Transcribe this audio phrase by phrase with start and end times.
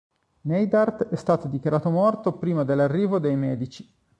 [0.47, 3.87] Neidhart è stato dichiarato morto prima dell’arrivo dei medici.